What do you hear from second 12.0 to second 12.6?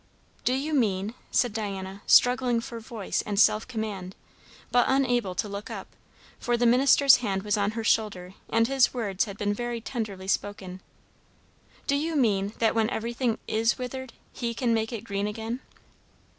mean,